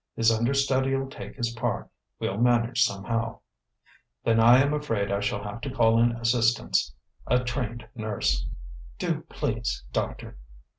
[0.15, 3.41] "His understudy'll take his part we'll manage somehow."
[4.23, 6.95] "Then I am afraid I shall have to call in assistance
[7.27, 8.47] a trained nurse."
[8.97, 10.39] "Do, please, doctor."